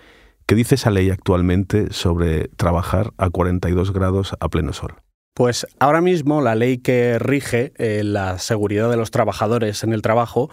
¿Qué 0.46 0.54
dice 0.54 0.76
esa 0.76 0.92
ley 0.92 1.12
actualmente 1.12 1.94
sobre 1.94 2.50
trabajar 2.50 3.14
a 3.18 3.30
42 3.30 3.94
grados 3.94 4.36
a 4.38 4.50
pleno 4.50 4.74
sol? 4.74 4.96
Pues 5.36 5.68
ahora 5.80 6.00
mismo 6.00 6.42
la 6.42 6.56
ley 6.56 6.78
que 6.78 7.20
rige 7.20 7.74
eh, 7.76 8.06
la 8.06 8.40
seguridad 8.40 8.90
de 8.90 8.96
los 8.96 9.12
trabajadores 9.12 9.84
en 9.84 9.92
el 9.92 10.02
trabajo 10.02 10.50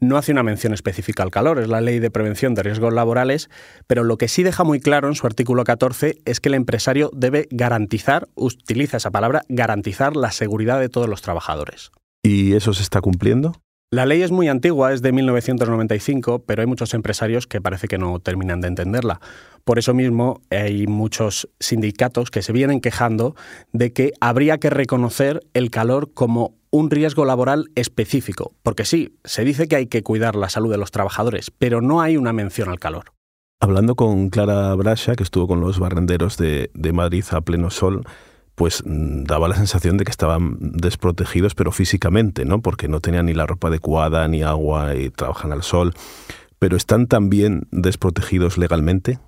no 0.00 0.16
hace 0.16 0.32
una 0.32 0.42
mención 0.42 0.72
específica 0.74 1.22
al 1.22 1.30
calor, 1.30 1.58
es 1.58 1.68
la 1.68 1.80
ley 1.80 1.98
de 1.98 2.10
prevención 2.10 2.54
de 2.54 2.62
riesgos 2.62 2.92
laborales, 2.92 3.50
pero 3.86 4.02
lo 4.02 4.18
que 4.18 4.28
sí 4.28 4.42
deja 4.42 4.64
muy 4.64 4.80
claro 4.80 5.08
en 5.08 5.14
su 5.14 5.26
artículo 5.26 5.64
14 5.64 6.16
es 6.24 6.40
que 6.40 6.48
el 6.48 6.54
empresario 6.54 7.10
debe 7.14 7.46
garantizar, 7.50 8.28
utiliza 8.34 8.96
esa 8.96 9.10
palabra, 9.10 9.42
garantizar 9.48 10.16
la 10.16 10.32
seguridad 10.32 10.80
de 10.80 10.88
todos 10.88 11.08
los 11.08 11.22
trabajadores. 11.22 11.92
¿Y 12.22 12.54
eso 12.54 12.72
se 12.74 12.82
está 12.82 13.00
cumpliendo? 13.00 13.52
La 13.92 14.06
ley 14.06 14.22
es 14.22 14.30
muy 14.30 14.46
antigua, 14.46 14.92
es 14.92 15.02
de 15.02 15.10
1995, 15.10 16.44
pero 16.46 16.62
hay 16.62 16.66
muchos 16.68 16.94
empresarios 16.94 17.48
que 17.48 17.60
parece 17.60 17.88
que 17.88 17.98
no 17.98 18.20
terminan 18.20 18.60
de 18.60 18.68
entenderla. 18.68 19.20
Por 19.64 19.80
eso 19.80 19.94
mismo 19.94 20.42
hay 20.48 20.86
muchos 20.86 21.48
sindicatos 21.58 22.30
que 22.30 22.42
se 22.42 22.52
vienen 22.52 22.80
quejando 22.80 23.34
de 23.72 23.92
que 23.92 24.12
habría 24.20 24.58
que 24.58 24.70
reconocer 24.70 25.40
el 25.54 25.70
calor 25.70 26.12
como 26.14 26.54
un 26.70 26.90
riesgo 26.90 27.24
laboral 27.24 27.70
específico, 27.74 28.54
porque 28.62 28.84
sí, 28.84 29.18
se 29.24 29.44
dice 29.44 29.68
que 29.68 29.76
hay 29.76 29.86
que 29.86 30.02
cuidar 30.02 30.36
la 30.36 30.48
salud 30.48 30.70
de 30.70 30.78
los 30.78 30.90
trabajadores, 30.90 31.50
pero 31.50 31.80
no 31.80 32.00
hay 32.00 32.16
una 32.16 32.32
mención 32.32 32.68
al 32.68 32.78
calor. 32.78 33.12
Hablando 33.60 33.94
con 33.94 34.30
Clara 34.30 34.74
Brasha, 34.74 35.16
que 35.16 35.22
estuvo 35.22 35.46
con 35.46 35.60
los 35.60 35.78
barrenderos 35.78 36.36
de, 36.36 36.70
de 36.74 36.92
Madrid 36.92 37.24
a 37.32 37.40
pleno 37.42 37.70
sol, 37.70 38.04
pues 38.54 38.82
mm, 38.84 39.24
daba 39.24 39.48
la 39.48 39.56
sensación 39.56 39.96
de 39.96 40.04
que 40.04 40.10
estaban 40.10 40.56
desprotegidos, 40.60 41.54
pero 41.54 41.72
físicamente, 41.72 42.44
¿no? 42.44 42.62
Porque 42.62 42.88
no 42.88 43.00
tenían 43.00 43.26
ni 43.26 43.34
la 43.34 43.46
ropa 43.46 43.68
adecuada, 43.68 44.28
ni 44.28 44.42
agua 44.42 44.94
y 44.94 45.10
trabajan 45.10 45.52
al 45.52 45.62
sol. 45.62 45.94
Pero 46.58 46.76
están 46.76 47.06
también 47.06 47.68
desprotegidos 47.70 48.58
legalmente. 48.58 49.18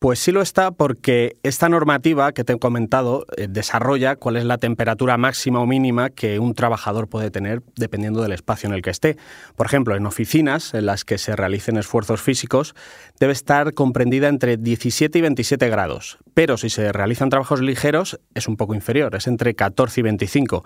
Pues 0.00 0.20
sí 0.20 0.30
lo 0.30 0.42
está 0.42 0.70
porque 0.70 1.34
esta 1.42 1.68
normativa 1.68 2.30
que 2.30 2.44
te 2.44 2.52
he 2.52 2.58
comentado 2.60 3.26
eh, 3.36 3.48
desarrolla 3.50 4.14
cuál 4.14 4.36
es 4.36 4.44
la 4.44 4.58
temperatura 4.58 5.16
máxima 5.16 5.58
o 5.58 5.66
mínima 5.66 6.10
que 6.10 6.38
un 6.38 6.54
trabajador 6.54 7.08
puede 7.08 7.32
tener 7.32 7.64
dependiendo 7.74 8.22
del 8.22 8.30
espacio 8.30 8.68
en 8.68 8.76
el 8.76 8.82
que 8.82 8.90
esté. 8.90 9.16
Por 9.56 9.66
ejemplo, 9.66 9.96
en 9.96 10.06
oficinas 10.06 10.72
en 10.74 10.86
las 10.86 11.04
que 11.04 11.18
se 11.18 11.34
realicen 11.34 11.78
esfuerzos 11.78 12.22
físicos 12.22 12.76
debe 13.18 13.32
estar 13.32 13.74
comprendida 13.74 14.28
entre 14.28 14.56
17 14.56 15.18
y 15.18 15.22
27 15.22 15.68
grados, 15.68 16.18
pero 16.32 16.58
si 16.58 16.70
se 16.70 16.92
realizan 16.92 17.28
trabajos 17.28 17.60
ligeros 17.60 18.20
es 18.34 18.46
un 18.46 18.56
poco 18.56 18.76
inferior, 18.76 19.16
es 19.16 19.26
entre 19.26 19.54
14 19.54 19.98
y 19.98 20.04
25. 20.04 20.62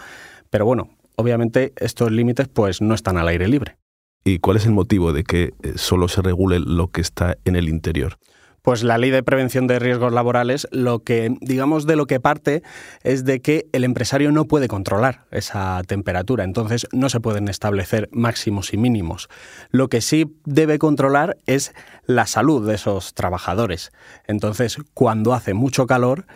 Pero 0.51 0.67
bueno, 0.67 0.91
obviamente 1.17 1.73
estos 1.77 2.12
límites 2.12 2.49
pues 2.49 2.83
no 2.83 2.95
están 2.95 3.17
al 3.17 3.29
aire 3.29 3.49
libre. 3.49 3.79
¿Y 4.25 4.41
cuál 4.41 4.59
es 4.59 4.67
el 4.67 4.73
motivo 4.73 5.15
de 5.15 5.25
que 5.25 5.55
eh, 5.62 5.73
solo 5.77 6.09
se 6.09 6.21
regule 6.21 6.61
lo 6.61 6.89
que 6.89 7.01
está 7.01 7.39
en 7.47 7.57
el 7.57 7.71
interior? 7.71 8.19
Pues 8.62 8.83
la 8.85 8.99
ley 8.99 9.11
de 9.11 9.23
prevención 9.23 9.66
de 9.66 9.78
riesgos 9.78 10.12
laborales 10.12 10.66
lo 10.71 11.00
que, 11.00 11.37
digamos, 11.40 11.87
de 11.87 11.97
lo 11.97 12.07
que 12.07 12.21
parte 12.21 12.62
es 13.02 13.25
de 13.25 13.40
que 13.40 13.66
el 13.73 13.85
empresario 13.85 14.33
no 14.33 14.47
puede 14.47 14.69
controlar 14.69 15.26
esa 15.31 15.83
temperatura, 15.87 16.45
entonces 16.45 16.87
no 16.92 17.09
se 17.09 17.21
pueden 17.21 17.49
establecer 17.49 18.09
máximos 18.12 18.73
y 18.73 18.76
mínimos. 18.76 19.28
Lo 19.71 19.88
que 19.88 20.00
sí 20.00 20.37
debe 20.45 20.78
controlar 20.78 21.37
es 21.47 21.75
la 22.07 22.26
salud 22.26 22.66
de 22.66 22.76
esos 22.76 23.14
trabajadores. 23.14 23.92
Entonces, 24.26 24.78
cuando 24.95 25.35
hace 25.35 25.54
mucho 25.54 25.87
calor, 25.87 26.26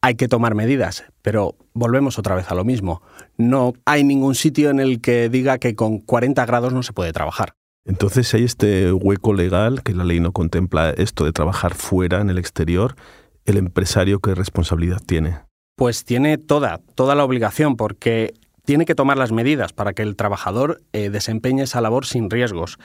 hay 0.00 0.14
que 0.14 0.28
tomar 0.28 0.54
medidas, 0.54 1.04
pero 1.22 1.56
volvemos 1.72 2.18
otra 2.18 2.34
vez 2.34 2.50
a 2.50 2.54
lo 2.54 2.64
mismo. 2.64 3.02
No 3.36 3.72
hay 3.84 4.04
ningún 4.04 4.34
sitio 4.34 4.70
en 4.70 4.80
el 4.80 5.00
que 5.00 5.28
diga 5.28 5.58
que 5.58 5.74
con 5.74 5.98
40 5.98 6.44
grados 6.46 6.72
no 6.72 6.82
se 6.82 6.92
puede 6.92 7.12
trabajar. 7.12 7.54
Entonces 7.86 8.34
hay 8.34 8.42
este 8.42 8.92
hueco 8.92 9.32
legal, 9.32 9.82
que 9.82 9.94
la 9.94 10.04
ley 10.04 10.18
no 10.18 10.32
contempla 10.32 10.90
esto 10.90 11.24
de 11.24 11.32
trabajar 11.32 11.74
fuera, 11.74 12.20
en 12.20 12.30
el 12.30 12.38
exterior, 12.38 12.96
el 13.44 13.56
empresario 13.56 14.18
qué 14.18 14.34
responsabilidad 14.34 14.98
tiene. 15.06 15.38
Pues 15.76 16.04
tiene 16.04 16.36
toda, 16.36 16.80
toda 16.96 17.14
la 17.14 17.24
obligación, 17.24 17.76
porque 17.76 18.34
tiene 18.66 18.84
que 18.84 18.96
tomar 18.96 19.16
las 19.16 19.32
medidas 19.32 19.72
para 19.72 19.94
que 19.94 20.02
el 20.02 20.16
trabajador 20.16 20.82
eh, 20.92 21.08
desempeñe 21.08 21.62
esa 21.62 21.80
labor 21.80 22.04
sin 22.04 22.28
riesgos. 22.28 22.78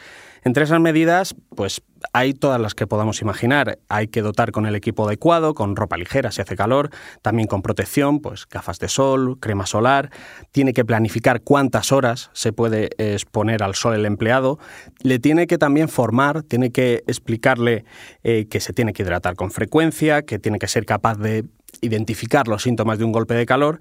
Entre 0.43 0.63
esas 0.63 0.79
medidas, 0.79 1.35
pues 1.55 1.81
hay 2.13 2.33
todas 2.33 2.61
las 2.61 2.75
que 2.75 2.87
podamos 2.87 3.21
imaginar. 3.21 3.79
Hay 3.89 4.07
que 4.07 4.21
dotar 4.21 4.51
con 4.51 4.65
el 4.67 4.75
equipo 4.75 5.07
adecuado, 5.07 5.53
con 5.55 5.75
ropa 5.75 5.97
ligera 5.97 6.31
si 6.31 6.41
hace 6.41 6.55
calor, 6.55 6.91
también 7.21 7.47
con 7.47 7.63
protección, 7.63 8.21
pues 8.21 8.47
gafas 8.47 8.79
de 8.79 8.89
sol, 8.89 9.39
crema 9.39 9.65
solar. 9.65 10.11
Tiene 10.51 10.73
que 10.73 10.85
planificar 10.85 11.41
cuántas 11.41 11.91
horas 11.91 12.29
se 12.33 12.53
puede 12.53 12.89
exponer 12.97 13.63
al 13.63 13.73
sol 13.75 13.95
el 13.95 14.05
empleado. 14.05 14.59
Le 15.01 15.17
tiene 15.17 15.47
que 15.47 15.57
también 15.57 15.89
formar, 15.89 16.43
tiene 16.43 16.71
que 16.71 17.03
explicarle 17.07 17.85
eh, 18.23 18.47
que 18.49 18.59
se 18.59 18.71
tiene 18.71 18.93
que 18.93 19.01
hidratar 19.01 19.35
con 19.35 19.49
frecuencia, 19.49 20.21
que 20.21 20.37
tiene 20.37 20.59
que 20.59 20.67
ser 20.67 20.85
capaz 20.85 21.17
de 21.17 21.45
identificar 21.81 22.47
los 22.47 22.63
síntomas 22.63 22.99
de 22.99 23.05
un 23.05 23.11
golpe 23.11 23.33
de 23.33 23.45
calor 23.45 23.79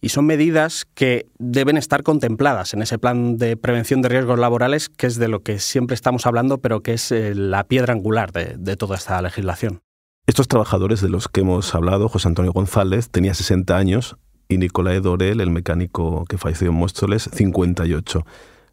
y 0.00 0.10
son 0.10 0.26
medidas 0.26 0.86
que 0.94 1.26
deben 1.38 1.76
estar 1.76 2.02
contempladas 2.02 2.74
en 2.74 2.82
ese 2.82 2.98
plan 2.98 3.36
de 3.36 3.56
prevención 3.56 4.02
de 4.02 4.08
riesgos 4.08 4.38
laborales, 4.38 4.88
que 4.88 5.06
es 5.06 5.16
de 5.16 5.28
lo 5.28 5.42
que 5.42 5.58
siempre 5.58 5.94
estamos 5.94 6.26
hablando, 6.26 6.58
pero 6.58 6.82
que 6.82 6.94
es 6.94 7.10
eh, 7.10 7.34
la 7.34 7.64
piedra 7.64 7.92
angular 7.92 8.32
de, 8.32 8.76
toda 8.76 8.96
esta 8.96 9.20
legislación. 9.22 9.80
Estos 10.26 10.46
trabajadores 10.46 11.00
de 11.00 11.08
los 11.08 11.28
que 11.28 11.40
hemos 11.40 11.74
hablado, 11.74 12.08
José 12.08 12.28
Antonio 12.28 12.52
González 12.52 13.10
tenía 13.10 13.34
60 13.34 13.76
años 13.76 14.16
y 14.48 14.58
Nicolás 14.58 15.02
Dorel, 15.02 15.40
el 15.40 15.50
mecánico 15.50 16.24
que 16.28 16.38
falleció 16.38 16.68
en 16.68 16.74
Móstoles, 16.74 17.28
58. 17.32 18.24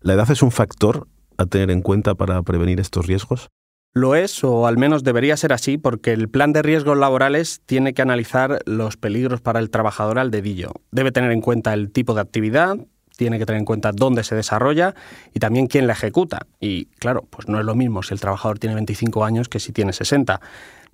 ¿La 0.02 0.14
edad 0.14 0.30
es 0.30 0.44
un 0.44 0.52
factor 0.52 1.08
a 1.38 1.46
tener 1.46 1.72
en 1.72 1.82
cuenta 1.82 2.16
para 2.16 2.42
prevenir 2.44 2.80
estos 2.80 3.08
riesgos? 3.08 3.50
Lo 3.98 4.14
es, 4.14 4.44
o 4.44 4.68
al 4.68 4.78
menos 4.78 5.06
debería 5.06 5.38
ser 5.38 5.54
así, 5.54 5.78
porque 5.78 6.12
el 6.12 6.28
plan 6.28 6.52
de 6.52 6.62
riesgos 6.62 6.98
laborales 6.98 7.62
tiene 7.66 7.94
que 7.94 8.02
analizar 8.02 8.60
los 8.66 8.98
peligros 8.98 9.40
para 9.40 9.60
el 9.60 9.70
trabajador 9.70 10.20
al 10.20 10.32
dedillo. 10.32 10.74
Debe 10.92 11.14
tener 11.14 11.32
en 11.32 11.40
cuenta 11.40 11.74
el 11.74 11.94
tipo 11.94 12.14
de 12.14 12.20
actividad, 12.20 12.78
tiene 13.16 13.40
que 13.40 13.46
tener 13.46 13.60
en 13.60 13.66
cuenta 13.66 13.94
dónde 13.94 14.26
se 14.26 14.36
desarrolla 14.36 14.96
y 15.34 15.40
también 15.40 15.68
quién 15.68 15.88
la 15.88 15.94
ejecuta. 15.94 16.46
Y 16.60 16.88
claro, 17.00 17.26
pues 17.30 17.48
no 17.48 17.58
es 17.58 17.66
lo 17.66 17.74
mismo 17.74 18.04
si 18.04 18.14
el 18.14 18.20
trabajador 18.20 18.60
tiene 18.60 18.76
25 18.76 19.24
años 19.24 19.48
que 19.48 19.62
si 19.62 19.72
tiene 19.72 19.94
60. 19.94 20.42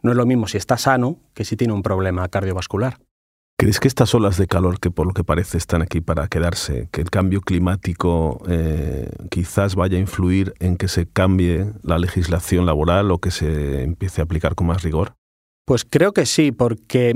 No 0.04 0.12
es 0.12 0.18
lo 0.18 0.28
mismo 0.28 0.48
si 0.48 0.58
está 0.58 0.78
sano 0.78 1.18
que 1.34 1.44
si 1.44 1.58
tiene 1.58 1.74
un 1.74 1.82
problema 1.82 2.30
cardiovascular. 2.30 3.00
¿Crees 3.62 3.80
que 3.80 3.88
estas 3.88 4.16
olas 4.16 4.38
de 4.38 4.48
calor, 4.48 4.80
que 4.80 4.90
por 4.90 5.06
lo 5.06 5.14
que 5.14 5.24
parece 5.24 5.60
están 5.60 5.84
aquí 5.84 6.02
para 6.02 6.28
quedarse, 6.28 6.90
que 6.92 7.00
el 7.00 7.12
cambio 7.12 7.42
climático 7.42 8.42
eh, 8.50 9.08
quizás 9.30 9.76
vaya 9.76 9.98
a 9.98 10.02
influir 10.02 10.56
en 10.58 10.78
que 10.78 10.88
se 10.88 11.06
cambie 11.06 11.68
la 11.84 12.00
legislación 12.00 12.66
laboral 12.66 13.12
o 13.12 13.20
que 13.20 13.30
se 13.30 13.84
empiece 13.84 14.20
a 14.20 14.24
aplicar 14.24 14.56
con 14.56 14.66
más 14.66 14.82
rigor? 14.82 15.14
Pues 15.64 15.86
creo 15.88 16.12
que 16.12 16.26
sí, 16.26 16.52
porque 16.52 17.14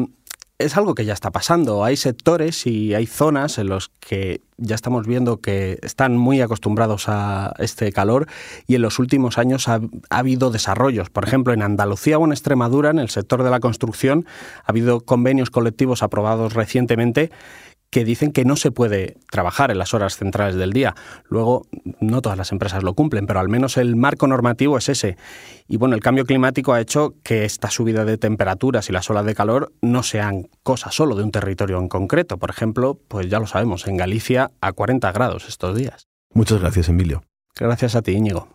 es 0.58 0.78
algo 0.78 0.96
que 0.96 1.06
ya 1.06 1.14
está 1.14 1.32
pasando. 1.32 1.84
Hay 1.84 1.98
sectores 1.98 2.66
y 2.66 2.94
hay 2.94 3.06
zonas 3.06 3.58
en 3.58 3.68
los 3.68 3.90
que 4.00 4.42
ya 4.58 4.76
estamos 4.76 5.06
viendo 5.06 5.42
que 5.42 5.80
están 5.84 6.16
muy 6.16 6.40
acostumbrados 6.40 7.10
a 7.10 7.54
este 7.60 7.92
calor 7.92 8.28
y 8.66 8.76
en 8.76 8.82
los 8.82 9.00
últimos 9.00 9.38
años 9.38 9.68
ha, 9.68 9.82
habido 10.10 10.52
desarrollos. 10.52 11.10
Por 11.10 11.26
ejemplo, 11.26 11.54
en 11.54 11.62
Andalucía 11.62 12.18
o 12.18 12.26
en 12.26 12.32
Extremadura, 12.32 12.90
en 12.90 13.00
el 13.00 13.10
sector 13.10 13.44
de 13.44 13.50
la 13.50 13.60
construcción, 13.60 14.26
ha 14.64 14.72
habido 14.72 15.02
convenios 15.02 15.50
colectivos 15.50 16.04
aprobados 16.04 16.54
recientemente 16.54 17.32
que 17.96 18.04
dicen 18.04 18.34
que 18.34 18.44
no 18.44 18.58
se 18.58 18.72
puede 18.72 19.16
trabajar 19.32 19.72
en 19.72 19.78
las 19.78 19.94
horas 19.94 20.18
centrales 20.18 20.56
del 20.56 20.74
día. 20.74 20.96
Luego, 21.30 21.66
no 22.02 22.22
todas 22.22 22.38
las 22.38 22.52
empresas 22.52 22.84
lo 22.84 22.94
cumplen, 22.94 23.26
pero 23.26 23.40
al 23.40 23.48
menos 23.48 23.78
el 23.78 23.96
marco 23.96 24.28
normativo 24.28 24.78
es 24.78 24.90
ese. 24.90 25.16
Y 25.70 25.78
bueno, 25.78 25.96
el 25.96 26.02
cambio 26.02 26.26
climático 26.26 26.74
ha 26.74 26.82
hecho 26.82 27.14
que 27.24 27.46
esta 27.46 27.70
subida 27.70 28.04
de 28.04 28.18
temperaturas 28.18 28.90
y 28.90 28.92
las 28.92 29.10
olas 29.10 29.26
de 29.26 29.34
calor 29.34 29.72
no 29.82 30.04
sean 30.04 30.50
cosa 30.62 30.92
solo 30.92 31.16
de 31.16 31.24
un 31.24 31.32
territorio 31.32 31.78
en 31.78 31.88
concreto. 31.88 32.38
Por 32.38 32.50
ejemplo, 32.50 33.00
pues 33.08 33.30
ya 33.30 33.40
lo 33.40 33.48
sabemos, 33.48 33.88
en 33.88 33.96
Galicia 33.96 34.52
a 34.60 34.74
40 34.74 35.10
grados 35.14 35.48
estos 35.48 35.78
días. 35.78 36.10
Muchas 36.34 36.60
gracias, 36.60 36.90
Emilio. 36.90 37.24
Gracias 37.56 37.96
a 37.96 38.02
ti, 38.02 38.12
Íñigo. 38.12 38.50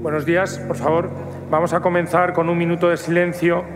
Buenos 0.00 0.24
días, 0.24 0.58
por 0.60 0.76
favor. 0.76 1.10
Vamos 1.50 1.74
a 1.74 1.80
comenzar 1.80 2.32
con 2.32 2.48
un 2.48 2.56
minuto 2.56 2.88
de 2.88 2.96
silencio 2.96 3.66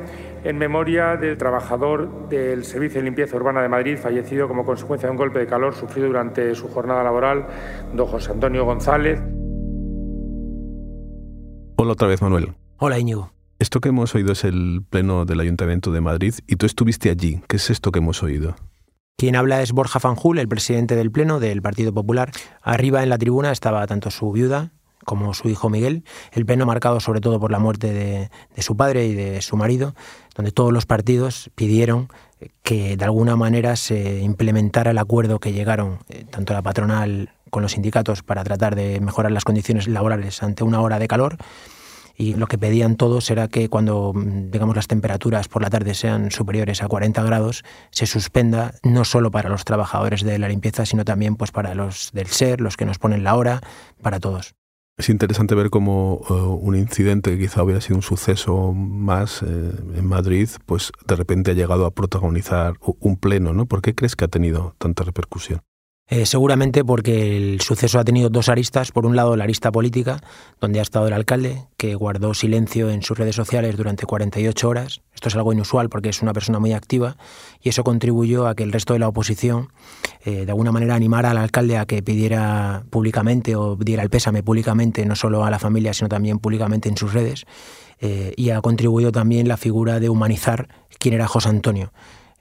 en 0.45 0.59
memoria 0.59 1.17
del 1.17 1.37
trabajador 1.37 2.29
del 2.29 2.65
Servicio 2.65 3.01
de 3.01 3.05
Limpieza 3.05 3.37
Urbana 3.37 3.63
de 3.63 3.69
Madrid, 3.69 3.99
fallecido 3.99 4.49
como 4.49 4.65
consecuencia 4.65 5.09
de 5.09 5.13
un 5.13 5.17
golpe 5.17 5.39
de 5.39 5.47
calor 5.47 5.75
sufrido 5.75 6.09
durante 6.09 6.55
su 6.55 6.69
jornada 6.69 7.03
laboral, 7.03 7.47
don 7.95 8.07
José 8.07 8.33
Antonio 8.33 8.65
González. 8.65 9.21
Hola 11.77 11.93
otra 11.93 12.09
vez, 12.09 12.23
Manuel. 12.23 12.53
Hola, 12.79 12.99
Íñigo. 12.99 13.33
Esto 13.59 13.81
que 13.81 13.91
hemos 13.91 14.15
oído 14.15 14.33
es 14.33 14.45
el 14.45 14.83
pleno 14.91 15.25
del 15.25 15.39
Ayuntamiento 15.39 15.93
de 15.93 16.01
Madrid 16.01 16.35
y 16.49 16.57
tú 16.57 16.67
estuviste 16.67 17.11
allí. 17.11 17.41
¿Qué 17.49 17.57
es 17.57 17.71
esto 17.71 17.93
que 17.93 18.01
hemos 18.01 18.23
oído? 18.23 18.57
Quien 19.17 19.37
habla 19.37 19.63
es 19.63 19.71
Borja 19.71 20.01
Fanjul, 20.01 20.39
el 20.39 20.49
presidente 20.49 20.97
del 20.97 21.13
Pleno 21.13 21.39
del 21.39 21.63
Partido 21.63 21.95
Popular. 21.95 22.33
Arriba 22.61 23.05
en 23.05 23.09
la 23.09 23.19
tribuna 23.19 23.53
estaba 23.53 23.87
tanto 23.87 24.11
su 24.11 24.33
viuda, 24.33 24.73
como 25.05 25.35
su 25.35 25.49
hijo 25.49 25.69
Miguel, 25.69 26.05
el 26.33 26.47
pleno 26.47 26.67
marcado 26.67 27.01
sobre 27.01 27.21
todo 27.21 27.41
por 27.41 27.51
la 27.51 27.59
muerte 27.59 27.93
de, 27.93 28.31
su 28.63 28.77
padre 28.77 29.07
y 29.07 29.15
de 29.15 29.43
su 29.43 29.57
marido, 29.57 29.95
donde 30.35 30.53
todos 30.53 30.73
los 30.73 30.87
partidos 30.87 31.51
pidieron 31.55 32.09
que 32.63 32.97
de 32.97 33.05
alguna 33.05 33.37
manera 33.37 33.77
se 33.77 34.21
implementara 34.21 34.91
el 34.91 34.99
acuerdo 34.99 35.39
que 35.39 35.53
llegaron 35.53 35.99
eh, 36.09 36.25
tanto 36.29 36.53
la 36.53 36.63
patronal 36.63 37.31
con 37.51 37.63
los 37.63 37.73
sindicatos 37.73 38.23
para 38.23 38.43
tratar 38.45 38.75
de 38.75 39.01
mejorar 39.01 39.31
las 39.31 39.45
condiciones 39.45 39.87
laborales 39.87 40.43
ante 40.43 40.65
una 40.65 40.81
hora 40.81 40.99
de 40.99 41.07
calor 41.07 41.37
y 42.17 42.35
lo 42.35 42.47
que 42.47 42.59
pedían 42.59 42.97
todos 42.97 43.31
era 43.31 43.49
que 43.49 43.69
cuando 43.69 44.13
digamos 44.15 44.77
las 44.77 44.87
temperaturas 44.87 45.49
por 45.49 45.63
la 45.63 45.71
tarde 45.71 45.95
sean 45.95 46.31
superiores 46.31 46.83
a 46.83 46.89
40 46.89 47.23
grados 47.23 47.65
se 47.91 48.07
suspenda 48.07 48.75
no 48.83 49.05
solo 49.05 49.31
para 49.31 49.49
los 49.49 49.65
trabajadores 49.65 50.23
de 50.23 50.39
la 50.39 50.49
limpieza 50.49 50.87
sino 50.87 51.05
también 51.05 51.37
pues 51.37 51.51
para 51.51 51.75
los 51.75 52.11
del 52.13 52.27
SER, 52.27 52.61
los 52.61 52.77
que 52.77 52.85
nos 52.85 52.99
ponen 52.99 53.25
la 53.25 53.37
hora, 53.37 53.61
para 54.03 54.21
todos. 54.21 54.55
Es 54.99 55.09
interesante 55.09 55.55
ver 55.55 55.71
cómo 55.71 56.21
eh, 56.29 56.33
un 56.33 56.77
incidente 56.77 57.31
que 57.31 57.39
quizá 57.39 57.63
hubiera 57.63 57.81
sido 57.81 57.97
un 57.97 58.03
suceso 58.03 58.73
más 58.73 59.43
eh, 59.43 59.47
en 59.97 60.07
Madrid, 60.07 60.49
pues 60.67 60.93
de 61.07 61.17
repente 61.17 61.51
ha 61.51 61.55
llegado 61.55 61.87
a 61.87 61.91
protagonizar 61.93 62.75
un 62.81 63.17
pleno, 63.17 63.55
¿no? 63.55 63.67
¿Por 63.67 63.81
qué 63.81 63.95
crees 63.95 64.17
que 64.17 64.27
ha 64.27 64.29
tenido 64.29 64.75
tanta 64.79 65.03
repercusión? 65.03 65.63
Eh, 66.09 66.27
seguramente 66.27 66.85
porque 66.85 67.37
el 67.39 67.61
suceso 67.63 67.99
ha 67.99 68.05
tenido 68.05 68.29
dos 68.29 68.49
aristas. 68.49 68.93
Por 68.93 69.07
un 69.07 69.17
lado, 69.17 69.37
la 69.37 69.45
arista 69.45 69.73
política, 69.73 70.21
donde 70.61 70.79
ha 70.79 70.83
estado 70.83 71.07
el 71.07 71.13
alcalde, 71.15 71.65
que 71.79 71.95
guardó 71.95 72.35
silencio 72.35 72.91
en 72.91 73.03
sus 73.03 73.17
redes 73.17 73.35
sociales 73.35 73.77
durante 73.77 74.05
48 74.05 74.69
horas. 74.69 75.01
Esto 75.15 75.29
es 75.29 75.37
algo 75.37 75.53
inusual 75.53 75.89
porque 75.89 76.11
es 76.11 76.21
una 76.21 76.33
persona 76.33 76.59
muy 76.59 76.73
activa 76.73 77.17
y 77.63 77.71
eso 77.71 77.85
contribuyó 77.85 78.47
a 78.47 78.55
que 78.55 78.63
el 78.63 78.73
resto 78.73 78.93
de 78.93 78.99
la 78.99 79.09
oposición, 79.09 79.73
eh, 80.25 80.45
de 80.45 80.51
alguna 80.51 80.73
manera, 80.73 80.97
animara 80.97 81.31
al 81.31 81.39
alcalde 81.39 81.79
a 81.79 81.87
que 81.87 82.03
pidiera 82.03 82.85
públicamente 82.91 83.57
o 83.57 83.77
diera 83.77 84.03
el 84.03 84.11
pésame 84.11 84.43
públicamente, 84.43 85.07
no 85.07 85.17
solo 85.17 85.45
a 85.45 85.51
la 85.51 85.59
familia, 85.59 85.95
sino 85.95 86.09
también 86.09 86.41
públicamente 86.41 86.89
en 86.89 86.97
sus 86.97 87.15
redes. 87.15 87.47
Eh, 88.01 88.35
y 88.37 88.51
ha 88.51 88.61
contribuido 88.61 89.13
también 89.13 89.47
la 89.49 89.57
figura 89.57 90.01
de 90.01 90.11
humanizar 90.11 90.69
quién 90.99 91.15
era 91.15 91.29
José 91.29 91.49
Antonio. 91.49 91.93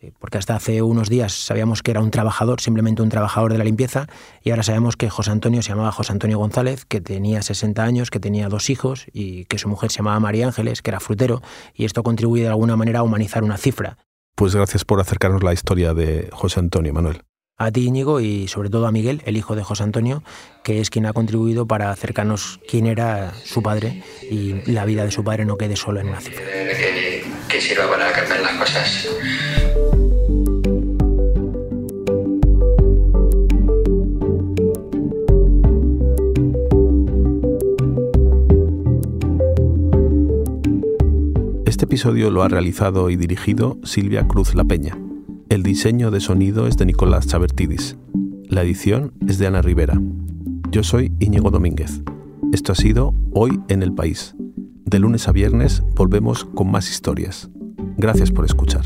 Eh, 0.01 0.11
porque 0.17 0.39
hasta 0.39 0.55
hace 0.55 0.81
unos 0.81 1.09
días 1.09 1.31
sabíamos 1.31 1.83
que 1.83 1.91
era 1.91 2.01
un 2.01 2.09
trabajador, 2.09 2.59
simplemente 2.59 3.03
un 3.03 3.09
trabajador 3.09 3.51
de 3.51 3.59
la 3.59 3.63
limpieza, 3.63 4.07
y 4.41 4.49
ahora 4.49 4.63
sabemos 4.63 4.97
que 4.97 5.09
José 5.11 5.29
Antonio 5.29 5.61
se 5.61 5.69
llamaba 5.69 5.91
José 5.91 6.11
Antonio 6.11 6.39
González, 6.39 6.85
que 6.85 7.01
tenía 7.01 7.43
60 7.43 7.83
años, 7.83 8.09
que 8.09 8.19
tenía 8.19 8.49
dos 8.49 8.71
hijos 8.71 9.05
y 9.13 9.45
que 9.45 9.59
su 9.59 9.69
mujer 9.69 9.91
se 9.91 9.97
llamaba 9.97 10.19
María 10.19 10.47
Ángeles, 10.47 10.81
que 10.81 10.89
era 10.89 10.99
frutero, 10.99 11.41
y 11.75 11.85
esto 11.85 12.01
contribuye 12.01 12.43
de 12.43 12.49
alguna 12.49 12.75
manera 12.75 12.99
a 12.99 13.03
humanizar 13.03 13.43
una 13.43 13.57
cifra. 13.57 13.97
Pues 14.35 14.55
gracias 14.55 14.85
por 14.85 14.99
acercarnos 14.99 15.43
la 15.43 15.53
historia 15.53 15.93
de 15.93 16.29
José 16.31 16.59
Antonio, 16.59 16.93
Manuel. 16.93 17.21
A 17.57 17.71
ti, 17.71 17.85
Íñigo, 17.85 18.21
y 18.21 18.47
sobre 18.47 18.71
todo 18.71 18.87
a 18.87 18.91
Miguel, 18.91 19.21
el 19.25 19.37
hijo 19.37 19.55
de 19.55 19.61
José 19.61 19.83
Antonio, 19.83 20.23
que 20.63 20.81
es 20.81 20.89
quien 20.89 21.05
ha 21.05 21.13
contribuido 21.13 21.67
para 21.67 21.91
acercarnos 21.91 22.59
quién 22.67 22.87
era 22.87 23.35
su 23.43 23.61
padre 23.61 24.01
y 24.31 24.71
la 24.71 24.83
vida 24.85 25.05
de 25.05 25.11
su 25.11 25.23
padre 25.23 25.45
no 25.45 25.57
quede 25.57 25.75
solo 25.75 25.99
en 25.99 26.07
una 26.09 26.21
cifra. 26.21 26.43
Que, 26.43 27.61
sirva 27.61 27.87
para 27.87 28.11
cambiar 28.13 28.39
las 28.39 28.53
cosas. 28.53 29.07
Este 41.81 41.95
episodio 41.95 42.29
lo 42.29 42.43
ha 42.43 42.47
realizado 42.47 43.09
y 43.09 43.15
dirigido 43.15 43.79
Silvia 43.83 44.27
Cruz 44.27 44.53
La 44.53 44.63
Peña. 44.63 44.99
El 45.49 45.63
diseño 45.63 46.11
de 46.11 46.19
sonido 46.19 46.67
es 46.67 46.77
de 46.77 46.85
Nicolás 46.85 47.25
Chabertidis. 47.25 47.97
La 48.47 48.61
edición 48.61 49.13
es 49.27 49.39
de 49.39 49.47
Ana 49.47 49.63
Rivera. 49.63 49.99
Yo 50.69 50.83
soy 50.83 51.11
Íñigo 51.19 51.49
Domínguez. 51.49 52.03
Esto 52.53 52.73
ha 52.73 52.75
sido 52.75 53.15
Hoy 53.33 53.59
en 53.67 53.81
el 53.81 53.95
País. 53.95 54.35
De 54.85 54.99
lunes 54.99 55.27
a 55.27 55.31
viernes 55.31 55.81
volvemos 55.95 56.45
con 56.45 56.69
más 56.69 56.87
historias. 56.87 57.49
Gracias 57.97 58.29
por 58.29 58.45
escuchar. 58.45 58.83